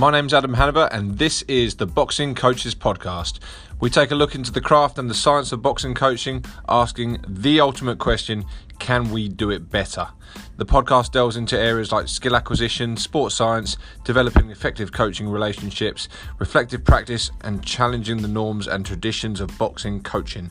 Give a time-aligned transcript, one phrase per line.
[0.00, 3.38] My name's Adam Hanover, and this is the Boxing Coaches Podcast.
[3.80, 7.60] We take a look into the craft and the science of boxing coaching, asking the
[7.60, 8.46] ultimate question
[8.80, 10.08] can we do it better?
[10.56, 16.08] The podcast delves into areas like skill acquisition, sports science, developing effective coaching relationships,
[16.38, 20.50] reflective practice, and challenging the norms and traditions of boxing coaching.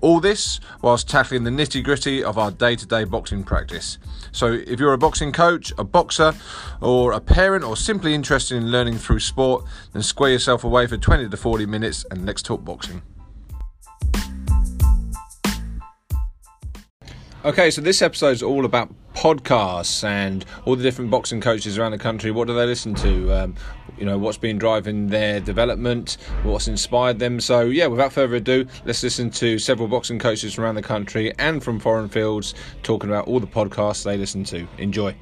[0.00, 3.98] All this whilst tackling the nitty gritty of our day to day boxing practice.
[4.32, 6.34] So, if you're a boxing coach, a boxer,
[6.80, 10.96] or a parent, or simply interested in learning through sport, then square yourself away for
[10.96, 13.02] 20 to 40 minutes and let's talk boxing.
[17.42, 21.92] Okay, so this episode is all about podcasts and all the different boxing coaches around
[21.92, 22.30] the country.
[22.30, 23.32] What do they listen to?
[23.32, 23.54] Um,
[23.96, 26.18] you know, what's been driving their development?
[26.42, 27.40] What's inspired them?
[27.40, 31.64] So, yeah, without further ado, let's listen to several boxing coaches around the country and
[31.64, 34.68] from foreign fields talking about all the podcasts they listen to.
[34.76, 35.16] Enjoy.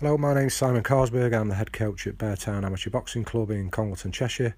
[0.00, 1.34] Hello, my name's Simon Carsberg.
[1.34, 4.54] I'm the head coach at Beartown Amateur Boxing Club in Congleton, Cheshire.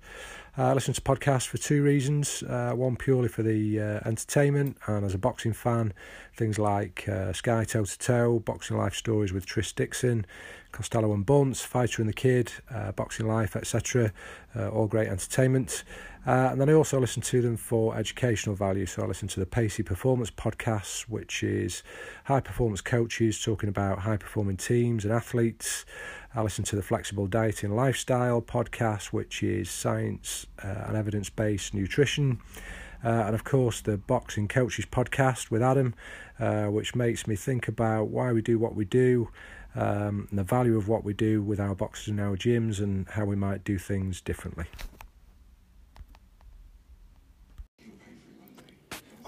[0.58, 2.42] Uh, I listen to podcasts for two reasons.
[2.42, 5.92] Uh, one purely for the uh, entertainment, and as a boxing fan,
[6.34, 10.26] things like uh, Sky Toe to Toe, Boxing Life Stories with Tris Dixon,
[10.72, 14.12] Costello and Bunce, Fighter and the Kid, uh, Boxing Life, etc.
[14.56, 15.84] Uh, all great entertainment.
[16.26, 18.86] and then I also listen to them for educational value.
[18.86, 21.84] So I listen to the Pacey Performance podcast, which is
[22.24, 25.86] high performance coaches talking about high performing teams and athletes.
[26.38, 31.74] I listen to the Flexible Dieting Lifestyle podcast, which is science uh, and evidence based
[31.74, 32.38] nutrition.
[33.04, 35.96] Uh, and of course, the Boxing Coaches podcast with Adam,
[36.38, 39.30] uh, which makes me think about why we do what we do,
[39.74, 43.24] um, the value of what we do with our boxes and our gyms, and how
[43.24, 44.66] we might do things differently.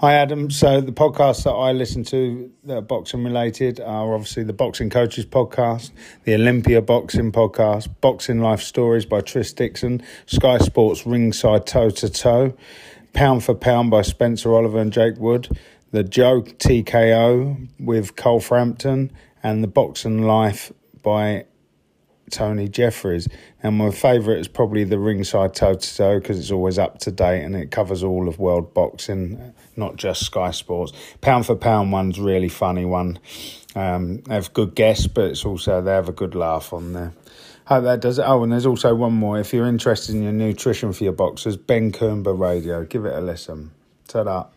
[0.01, 0.49] Hi, Adam.
[0.49, 4.89] So, the podcasts that I listen to that are boxing related are obviously the Boxing
[4.89, 5.91] Coaches podcast,
[6.23, 12.09] the Olympia Boxing podcast, Boxing Life Stories by Tris Dixon, Sky Sports Ringside Toe to
[12.09, 12.57] Toe,
[13.13, 15.55] Pound for Pound by Spencer Oliver and Jake Wood,
[15.91, 19.11] the Joe TKO with Carl Frampton,
[19.43, 20.73] and the Boxing Life
[21.03, 21.45] by
[22.31, 23.27] Tony Jeffries.
[23.61, 27.11] And my favourite is probably the Ringside Toe to Toe because it's always up to
[27.11, 30.93] date and it covers all of world boxing, not just Sky Sports.
[31.21, 33.19] Pound for Pound one's really funny one.
[33.75, 37.13] Um, they have good guests, but it's also they have a good laugh on there.
[37.65, 38.23] Hope that does it.
[38.23, 39.39] Oh, and there's also one more.
[39.39, 42.83] If you're interested in your nutrition for your boxers, Ben Coomber Radio.
[42.83, 43.71] Give it a listen.
[44.07, 44.47] Ta-da.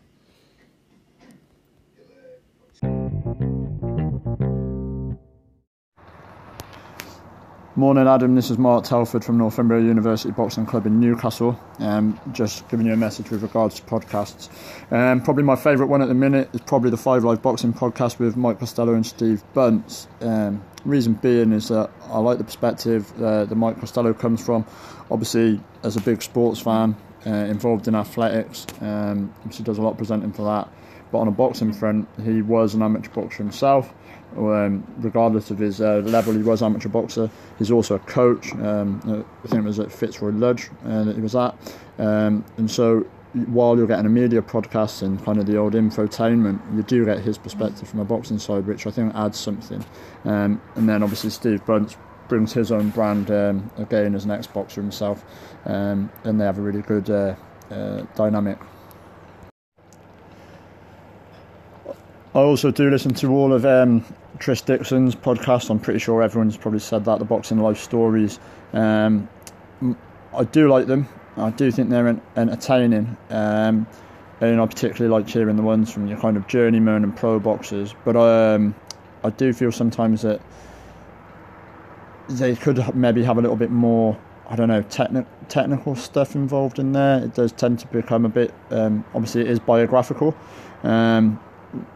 [7.77, 8.37] Morning, Adam.
[8.37, 11.59] This is Mark Telford from Northumbria University Boxing Club in Newcastle.
[11.81, 14.49] Um, just giving you a message with regards to podcasts.
[14.93, 18.21] Um, probably my favourite one at the minute is probably the Five Live Boxing podcast
[18.21, 20.07] with Mike Costello and Steve Bunce.
[20.21, 24.65] Um, reason being is that I like the perspective uh, that Mike Costello comes from.
[25.11, 26.95] Obviously, as a big sports fan,
[27.27, 30.69] uh, involved in athletics, um, obviously does a lot of presenting for that.
[31.11, 33.93] But on a boxing front, he was an amateur boxer himself
[34.37, 37.31] um, regardless of his uh, level, he was amateur boxer.
[37.59, 38.53] He's also a coach.
[38.55, 41.55] Um, I think it was at Fitzroy Lodge uh, that he was at.
[41.99, 46.61] Um, and so while you're getting a media podcast and kind of the old infotainment,
[46.75, 49.85] you do get his perspective from a boxing side, which I think adds something.
[50.25, 51.97] Um, and then obviously Steve Bunce
[52.29, 55.25] brings his own brand um, again as an ex-boxer himself,
[55.67, 57.35] um, and they have a really good uh,
[57.71, 58.59] uh, dynamic.
[62.35, 64.05] I also do listen to all of um,
[64.41, 65.71] Tris Dixon's podcast.
[65.71, 67.21] I'm pretty sure everyone's probably said that.
[67.21, 68.41] The Boxing Life Stories.
[68.73, 69.29] Um,
[70.37, 71.09] I do like them.
[71.37, 73.17] I do think they're entertaining.
[73.31, 73.87] Um,
[74.41, 77.95] and I particularly like hearing the ones from your kind of journeyman and pro boxers.
[78.05, 78.75] But um,
[79.23, 80.41] I do feel sometimes that
[82.29, 84.19] they could maybe have a little bit more.
[84.49, 87.23] I don't know, techni- technical stuff involved in there.
[87.23, 88.53] It does tend to become a bit.
[88.71, 90.37] Um, obviously, it is biographical,
[90.83, 91.41] um,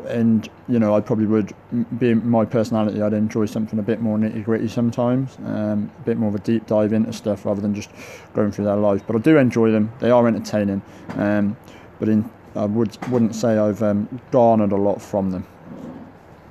[0.06, 1.54] and you know I probably would
[1.98, 6.16] be my personality I'd enjoy something a bit more nitty gritty sometimes um, a bit
[6.16, 7.90] more of a deep dive into stuff rather than just
[8.34, 9.92] going through their lives but I do enjoy them.
[10.00, 10.82] They are entertaining
[11.16, 11.56] um,
[11.98, 15.46] but in I would wouldn't say I've um, garnered a lot from them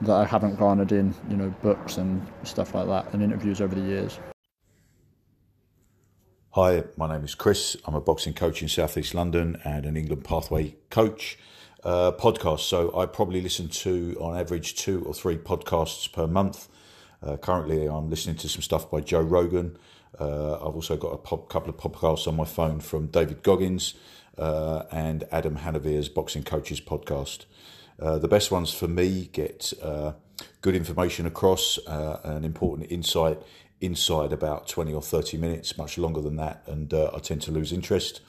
[0.01, 3.75] that I haven't garnered in you know books and stuff like that and interviews over
[3.75, 4.19] the years.
[6.51, 7.77] Hi, my name is Chris.
[7.85, 11.38] I'm a boxing coach in Southeast London and an England Pathway coach
[11.88, 12.68] uh, podcasts.
[12.68, 16.68] So I probably listen to, on average, two or three podcasts per month.
[17.24, 19.78] Uh, currently, I'm listening to some stuff by Joe Rogan.
[20.19, 23.94] Uh, I've also got a pop, couple of podcasts on my phone from David Goggins
[24.38, 27.45] uh, and Adam Hanover's Boxing Coaches podcast.
[28.00, 30.12] Uh, the best ones for me get uh,
[30.60, 33.42] good information across, an important insight
[33.80, 37.72] inside about 20 or 30 minutes, much longer than that, and I tend to lose
[37.72, 38.19] interest.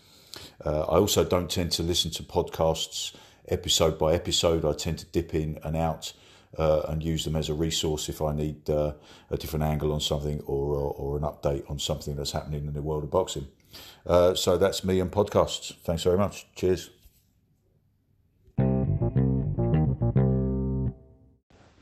[0.64, 3.14] I also don't tend to listen to podcasts
[3.50, 4.64] episode by episode.
[4.64, 6.12] I tend to dip in and out
[6.56, 8.94] uh, and use them as a resource if I need uh,
[9.30, 12.72] a different angle on something or, or, or, an update on something that's happening in
[12.72, 13.48] the world of boxing.
[14.06, 15.74] Uh, so that's me and podcasts.
[15.82, 16.46] Thanks very much.
[16.54, 16.90] Cheers.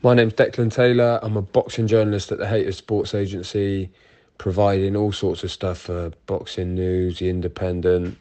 [0.03, 1.19] My name's Declan Taylor.
[1.21, 3.91] I'm a boxing journalist at the Hayter Sports Agency,
[4.37, 8.17] providing all sorts of stuff for boxing news, the Independent.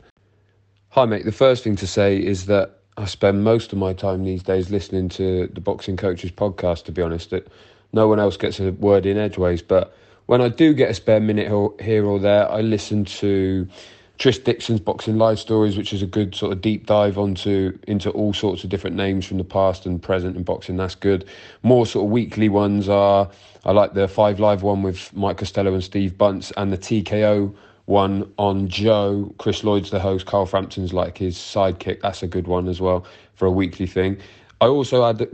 [0.91, 1.27] Hi, mate.
[1.27, 4.71] The first thing to say is that I spend most of my time these days
[4.71, 7.31] listening to the Boxing Coaches podcast, to be honest.
[7.31, 7.47] That
[7.93, 9.63] no one else gets a word in edgeways.
[9.63, 9.95] But
[10.27, 11.49] when I do get a spare minute
[11.81, 13.69] here or there, I listen to
[14.19, 18.11] Tris Dixon's Boxing Life Stories, which is a good sort of deep dive onto into
[18.11, 20.79] all sorts of different names from the past and present in boxing.
[20.79, 21.27] That's good.
[21.63, 23.29] More sort of weekly ones are
[23.67, 27.55] I like the Five Live one with Mike Costello and Steve Bunce, and the TKO
[27.87, 29.35] one on Joe.
[29.39, 30.27] Chris Lloyd's the host.
[30.27, 32.01] Carl Frampton's like his sidekick.
[32.03, 34.19] That's a good one as well for a weekly thing.
[34.61, 35.29] I also had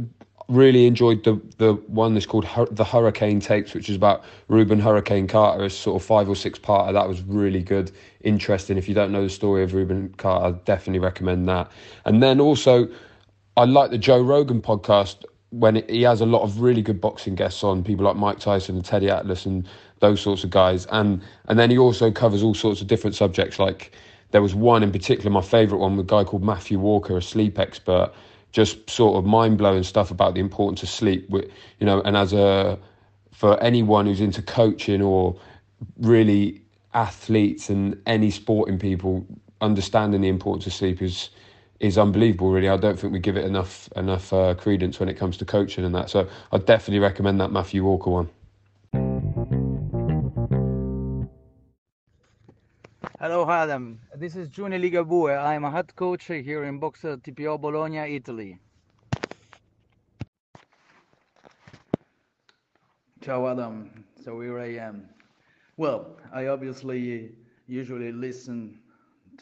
[0.48, 4.80] really enjoyed the the one that's called Hur- the Hurricane Tapes, which is about Rubin
[4.80, 5.64] Hurricane Carter.
[5.64, 6.92] It's sort of five or six parter.
[6.92, 7.90] That was really good,
[8.22, 8.76] interesting.
[8.76, 11.70] If you don't know the story of Rubin Carter, I definitely recommend that.
[12.04, 12.88] And then also,
[13.56, 17.34] I like the Joe Rogan podcast when he has a lot of really good boxing
[17.34, 19.68] guests on, people like Mike Tyson and Teddy Atlas and
[20.02, 20.86] those sorts of guys.
[20.90, 23.58] And and then he also covers all sorts of different subjects.
[23.58, 23.92] Like
[24.32, 27.22] there was one in particular, my favourite one, with a guy called Matthew Walker, a
[27.22, 28.12] sleep expert,
[28.50, 31.30] just sort of mind blowing stuff about the importance of sleep.
[31.30, 32.78] You know, and as a
[33.32, 35.40] for anyone who's into coaching or
[35.98, 36.60] really
[36.94, 39.26] athletes and any sporting people,
[39.62, 41.30] understanding the importance of sleep is
[41.80, 42.50] is unbelievable.
[42.50, 45.44] Really, I don't think we give it enough enough uh, credence when it comes to
[45.44, 46.10] coaching and that.
[46.10, 48.30] So I definitely recommend that Matthew Walker one.
[53.22, 54.00] Hello, Adam.
[54.16, 55.38] This is Giuni Ligabue.
[55.38, 58.58] I'm a head coach here in Boxer TPO Bologna, Italy.
[63.20, 64.04] Ciao, Adam.
[64.24, 65.08] So here I am.
[65.76, 67.30] Well, I obviously
[67.68, 68.80] usually listen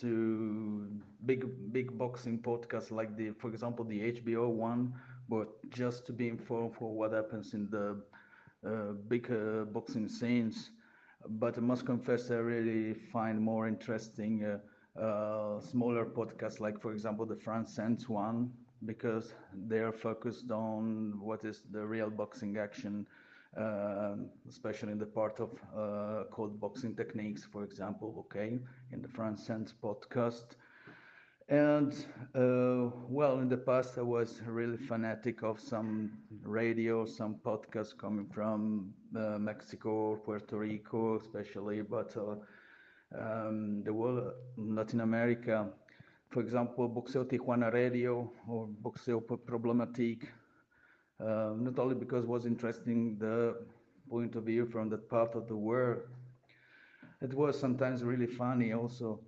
[0.03, 0.87] to
[1.25, 4.93] big big boxing podcasts like the, for example, the HBO one,
[5.27, 7.97] but just to be informed for what happens in the
[8.63, 10.69] uh, big uh, boxing scenes
[11.29, 16.93] but I must confess I really find more interesting uh, uh, smaller podcasts like for
[16.93, 18.51] example the France Sense one
[18.87, 19.35] because
[19.69, 23.07] they are focused on what is the real boxing action
[23.57, 24.15] uh,
[24.49, 28.59] especially in the part of uh, called boxing techniques for example okay
[28.93, 30.57] in the France Sense podcast
[31.51, 31.93] and
[32.35, 36.13] uh, well, in the past, I was really fanatic of some
[36.45, 42.37] radio, some podcasts coming from uh, Mexico, Puerto Rico, especially, but uh,
[43.19, 45.69] um, the world, Latin America,
[46.31, 50.29] for example, Boxeo Tijuana Radio or Boxeo Problematique,
[51.21, 53.57] uh, not only because it was interesting the
[54.09, 55.99] point of view from that part of the world,
[57.21, 59.21] it was sometimes really funny also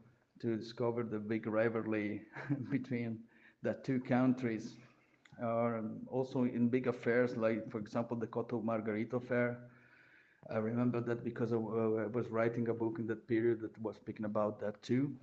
[0.42, 2.22] to discover the big rivalry
[2.70, 3.20] between
[3.62, 4.76] the two countries.
[5.42, 9.58] Uh, also in big affairs, like for example the Cotto Margarito affair.
[10.50, 13.78] I remember that because I, uh, I was writing a book in that period that
[13.80, 15.16] was speaking about that too.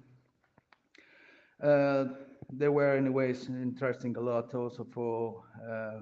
[1.61, 2.05] Uh,
[2.51, 5.99] they were anyways interesting a lot also for uh,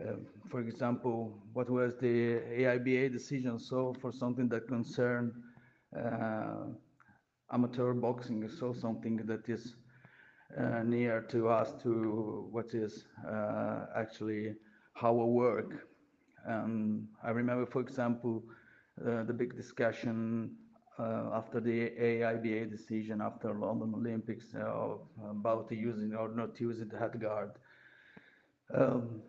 [0.00, 0.16] uh,
[0.48, 3.58] for example, what was the AIBA decision?
[3.58, 5.32] So for something that concerned
[5.96, 6.66] uh,
[7.52, 9.74] amateur boxing is so something that is
[10.58, 14.54] uh, near to us to what is uh, actually
[15.02, 15.86] our work.
[16.48, 18.42] Um, I remember, for example,
[19.06, 20.56] uh, the big discussion
[20.98, 24.96] uh, after the AIBA decision after London Olympics uh,
[25.30, 27.50] about using or not using the head guard.
[28.74, 29.22] Um,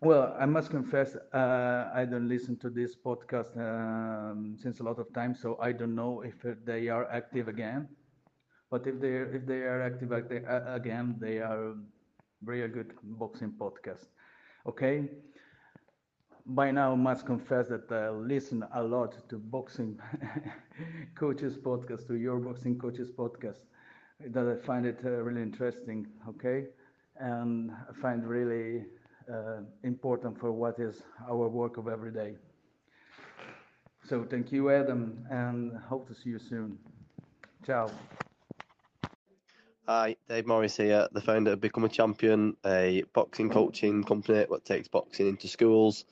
[0.00, 4.98] well, I must confess, uh, I don't listen to this podcast um, since a lot
[4.98, 7.88] of time, so I don't know if they are active again.
[8.70, 11.74] But if they if they are active again, they are
[12.42, 14.06] very good boxing podcast.
[14.66, 15.08] Okay.
[16.46, 19.98] By now, I must confess that I listen a lot to boxing
[21.14, 23.60] coaches podcast, to your boxing coaches podcast.
[24.20, 26.06] That I find it uh, really interesting.
[26.28, 26.66] Okay,
[27.16, 28.99] and I find really uh,
[29.84, 32.34] important for what is our work of every day.
[34.08, 36.78] So thank you, Adam, and hope to see you soon.
[37.64, 37.90] Ciao.
[39.86, 44.64] Hi, Dave Morris here, the founder of Become a Champion, a boxing coaching company that
[44.64, 46.04] takes boxing into schools,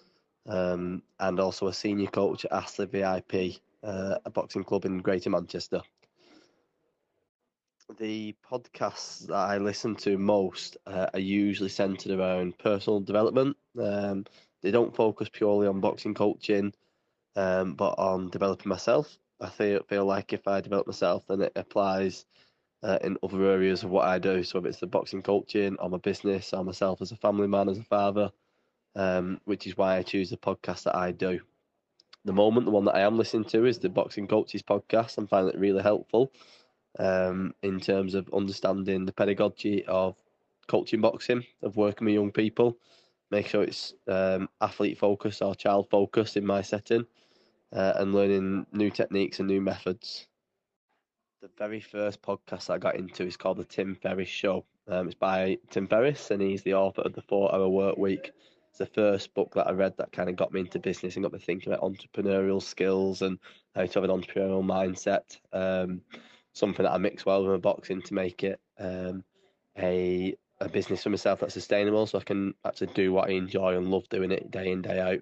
[0.47, 5.31] um, and also a senior coach at Astley VIP, uh, a boxing club in Greater
[5.31, 5.81] Manchester.
[7.97, 13.57] The podcasts that I listen to most uh, are usually centered around personal development.
[13.81, 14.27] Um,
[14.61, 16.75] they don't focus purely on boxing coaching,
[17.35, 19.17] um, but on developing myself.
[19.41, 22.27] I feel feel like if I develop myself, then it applies
[22.83, 24.45] uh, in other areas of what I do.
[24.45, 27.71] So if it's the boxing coaching, or my business, or myself as a family man,
[27.71, 28.31] as a father,
[28.97, 31.41] um, which is why I choose the podcast that I do.
[32.27, 35.17] The moment, the one that I am listening to is the Boxing Coaches podcast.
[35.17, 36.31] I'm finding it really helpful
[36.99, 40.17] um, in terms of understanding the pedagogy of
[40.69, 42.79] coaching boxing, of working with young people.
[43.31, 47.05] Make sure it's um, athlete focused or child focused in my setting,
[47.73, 50.27] uh, and learning new techniques and new methods.
[51.41, 54.65] The very first podcast I got into is called The Tim Ferriss Show.
[54.89, 58.33] Um, it's by Tim Ferriss, and he's the author of The Four Hour Work Week.
[58.71, 61.23] It's the first book that I read that kind of got me into business and
[61.23, 63.39] got me thinking about entrepreneurial skills and
[63.75, 65.39] how to have an entrepreneurial mindset.
[65.53, 66.01] Um,
[66.59, 69.25] something that I mix well with my boxing to make it um,
[69.79, 73.77] a a business for myself that's sustainable, so I can actually do what I enjoy
[73.77, 75.21] and love doing it day in day out.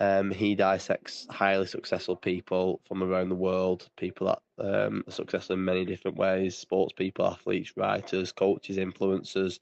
[0.00, 5.54] Um, he dissects highly successful people from around the world, people that um, are successful
[5.54, 9.58] in many different ways sports people, athletes, writers, coaches, influencers,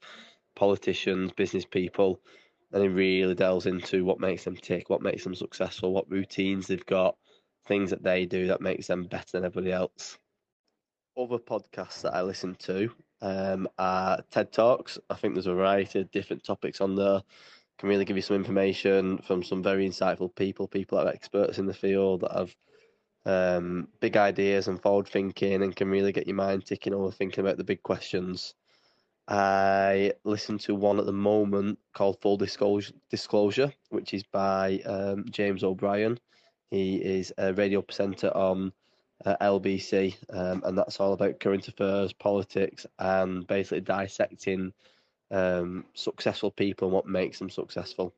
[0.55, 2.19] politicians, business people.
[2.71, 6.67] And he really delves into what makes them tick, what makes them successful, what routines
[6.67, 7.17] they've got,
[7.67, 10.17] things that they do that makes them better than everybody else.
[11.21, 14.97] Other podcasts that I listen to um, are TED Talks.
[15.09, 17.21] I think there's a variety of different topics on there
[17.81, 21.57] can really give you some information from some very insightful people, people that are experts
[21.57, 22.55] in the field that have
[23.25, 27.43] um, big ideas and forward thinking and can really get your mind ticking over thinking
[27.43, 28.53] about the big questions.
[29.27, 35.63] I listen to one at the moment called Full Disclosure, which is by um, James
[35.63, 36.19] O'Brien.
[36.69, 38.71] He is a radio presenter on
[39.25, 44.73] uh, LBC, um, and that's all about current affairs, politics, and basically dissecting
[45.31, 48.13] um, successful people and what makes them successful.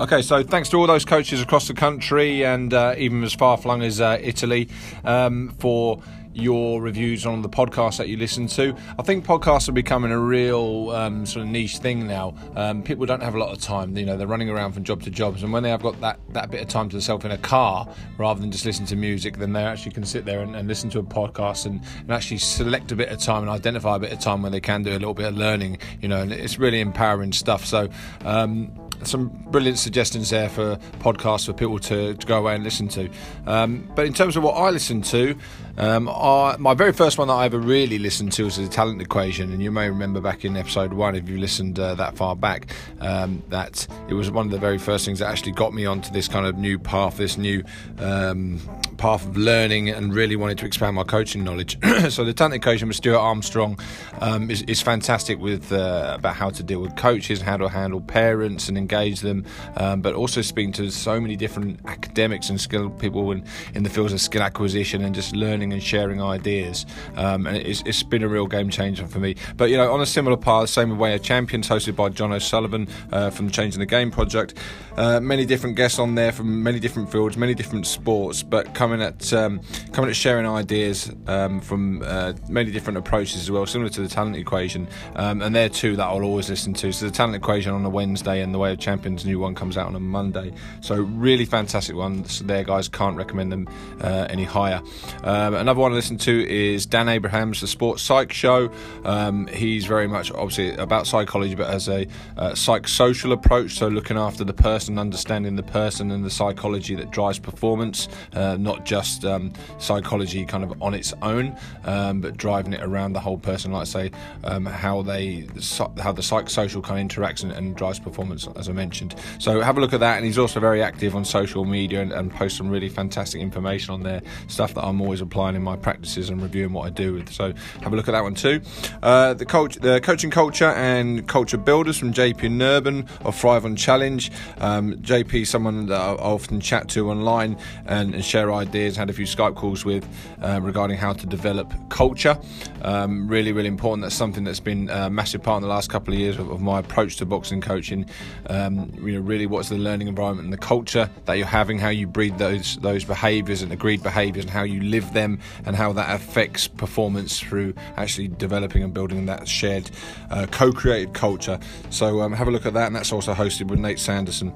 [0.00, 3.56] Okay, so thanks to all those coaches across the country and uh, even as far
[3.56, 4.68] flung as uh, Italy
[5.04, 6.00] um, for
[6.38, 8.74] your reviews on the podcast that you listen to.
[8.98, 12.34] I think podcasts are becoming a real um, sort of niche thing now.
[12.54, 13.96] Um, people don't have a lot of time.
[13.96, 16.20] You know, they're running around from job to job, and when they have got that,
[16.30, 19.38] that bit of time to themselves in a car, rather than just listen to music,
[19.38, 22.38] then they actually can sit there and, and listen to a podcast and, and, actually
[22.38, 24.90] select a bit of time and identify a bit of time when they can do
[24.90, 25.78] a little bit of learning.
[26.00, 27.64] You know, and it's really empowering stuff.
[27.64, 27.88] So.
[28.24, 32.88] Um, some brilliant suggestions there for podcasts for people to, to go away and listen
[32.88, 33.08] to.
[33.46, 35.36] Um, but in terms of what I listen to,
[35.78, 39.00] um, I, my very first one that I ever really listened to was the Talent
[39.00, 42.34] Equation, and you may remember back in episode one, if you listened uh, that far
[42.34, 45.86] back, um, that it was one of the very first things that actually got me
[45.86, 47.62] onto this kind of new path, this new
[48.00, 48.60] um,
[48.96, 51.78] path of learning, and really wanted to expand my coaching knowledge.
[52.08, 53.78] so the Talent Equation with Stuart Armstrong
[54.20, 58.00] um, is, is, fantastic with uh, about how to deal with coaches, how to handle
[58.00, 59.44] parents and engage them,
[59.76, 63.90] um, but also speaking to so many different academics and skilled people in, in the
[63.90, 66.86] fields of skill acquisition and just learning and sharing ideas.
[67.16, 69.36] Um, and it's, it's been a real game changer for me.
[69.56, 72.88] But you know, on a similar path, same way of champions, hosted by John O'Sullivan
[73.12, 74.54] uh, from the Changing the Game project.
[74.96, 79.02] Uh, many different guests on there from many different fields, many different sports, but coming
[79.02, 79.60] at um,
[79.92, 84.08] coming at sharing ideas um, from uh, many different approaches as well, similar to the
[84.08, 84.88] talent equation.
[85.14, 86.92] Um, and there too that I'll always listen to.
[86.92, 89.86] So the talent equation on a Wednesday and the Way Champions new one comes out
[89.86, 90.52] on a Monday.
[90.80, 92.88] So really fantastic ones there, guys.
[92.88, 93.68] Can't recommend them
[94.00, 94.80] uh, any higher.
[95.24, 98.70] Um, another one I listen to is Dan Abrahams, the Sports Psych Show.
[99.04, 102.06] Um, he's very much obviously about psychology, but as a
[102.36, 106.94] uh, psych social approach, so looking after the person, understanding the person and the psychology
[106.94, 112.36] that drives performance, uh, not just um, psychology kind of on its own, um, but
[112.36, 113.72] driving it around the whole person.
[113.72, 114.10] Like I say,
[114.44, 118.72] um, how they how the psychosocial kind of interacts and, and, drives performance, as I
[118.72, 119.14] mentioned.
[119.38, 122.12] So have a look at that, and he's also very active on social media and,
[122.12, 125.76] and posts some really fantastic information on there, stuff that I'm always applying in my
[125.76, 127.32] practices and reviewing what I do with.
[127.32, 128.60] So have a look at that one too.
[129.02, 133.76] Uh, the coach, the coaching culture and culture builders from JP Nerbun of Thrive on
[133.76, 134.30] Challenge.
[134.58, 137.56] Um, JP, someone that I often chat to online
[137.86, 138.96] and, and share ideas.
[138.96, 140.06] Had a few Skype calls with
[140.42, 142.38] uh, regarding how to develop culture.
[142.82, 144.02] Um, really, really important.
[144.02, 146.60] That's something that's been a massive part in the last couple of years of, of
[146.60, 148.06] my approach to boxing coaching.
[148.46, 151.78] Uh, Um, you know, really, what's the learning environment and the culture that you're having,
[151.78, 155.76] how you breed those those behaviours and agreed behaviours, and how you live them, and
[155.76, 159.90] how that affects performance through actually developing and building that shared,
[160.30, 161.58] uh, co-created culture.
[161.90, 164.52] So um, have a look at that, and that's also hosted with Nate Sanderson.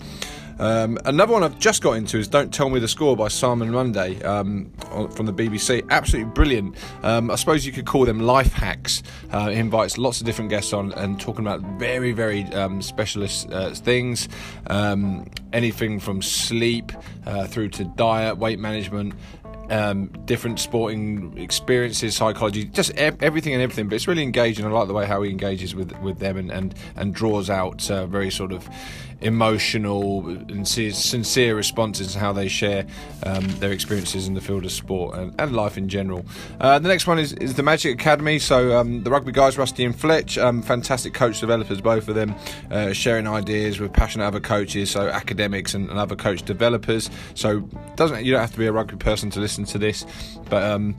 [0.58, 3.70] Um, another one I've just got into is "Don't Tell Me the Score" by Simon
[3.70, 4.70] Mundie um,
[5.10, 5.86] from the BBC.
[5.90, 6.76] Absolutely brilliant.
[7.02, 9.02] Um, I suppose you could call them life hacks.
[9.30, 13.50] Uh, he invites lots of different guests on and talking about very, very um, specialist
[13.50, 14.28] uh, things.
[14.68, 16.92] Um, anything from sleep
[17.26, 19.14] uh, through to diet, weight management,
[19.70, 23.88] um, different sporting experiences, psychology, just e- everything and everything.
[23.88, 24.64] But it's really engaging.
[24.66, 27.90] I like the way how he engages with with them and and, and draws out
[27.90, 28.68] uh, very sort of
[29.22, 32.86] emotional and sincere responses and how they share
[33.24, 36.24] um, their experiences in the field of sport and, and life in general.
[36.60, 38.38] Uh, the next one is, is the Magic Academy.
[38.38, 42.34] So um, the rugby guys, Rusty and Fletch, um, fantastic coach developers, both of them,
[42.70, 47.10] uh, sharing ideas with passionate other coaches, so academics and, and, other coach developers.
[47.34, 47.60] So
[47.96, 50.04] doesn't you don't have to be a rugby person to listen to this,
[50.50, 50.96] but um,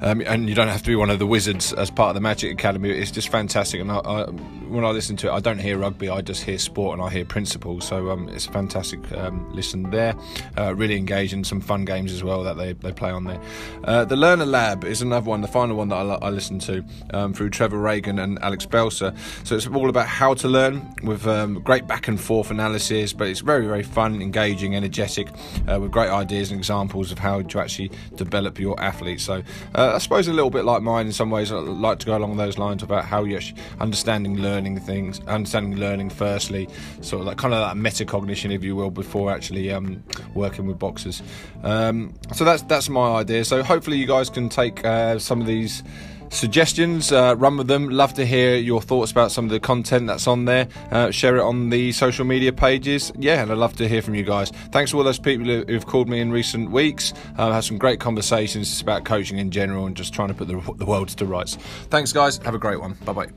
[0.00, 2.20] um, and you don't have to be one of the wizards as part of the
[2.20, 2.90] Magic Academy.
[2.90, 4.24] It's just fantastic, and I, I,
[4.68, 6.08] when I listen to it, I don't hear rugby.
[6.08, 7.57] I just hear sport and I hear principles.
[7.80, 10.14] So um, it's a fantastic um, listen there.
[10.56, 13.40] Uh, really engaging, some fun games as well that they, they play on there.
[13.84, 16.84] Uh, the Learner Lab is another one, the final one that I, I listened to
[17.12, 19.16] um, through Trevor Ragan and Alex Belser.
[19.44, 23.28] So it's all about how to learn with um, great back and forth analysis, but
[23.28, 25.28] it's very very fun, engaging, energetic,
[25.70, 29.20] uh, with great ideas and examples of how to actually develop your athlete.
[29.20, 29.42] So
[29.74, 31.52] uh, I suppose a little bit like mine in some ways.
[31.52, 33.40] I like to go along those lines about how you're
[33.80, 36.68] understanding learning things, understanding learning firstly,
[37.00, 40.02] sort of like kind of that metacognition, if you will, before actually um,
[40.34, 41.22] working with boxers.
[41.62, 43.44] Um, so that's that's my idea.
[43.44, 45.82] So hopefully you guys can take uh, some of these
[46.30, 47.88] suggestions, uh, run with them.
[47.88, 50.68] Love to hear your thoughts about some of the content that's on there.
[50.90, 53.12] Uh, share it on the social media pages.
[53.18, 54.50] Yeah, and I'd love to hear from you guys.
[54.72, 57.12] Thanks to all those people who've called me in recent weeks.
[57.36, 60.60] Uh, had some great conversations about coaching in general and just trying to put the,
[60.76, 61.56] the world to rights.
[61.90, 62.38] Thanks, guys.
[62.38, 62.94] Have a great one.
[63.04, 63.28] Bye bye.